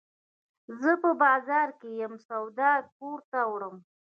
[0.79, 3.75] زه په بازار کي یم، سودا کور ته وړم.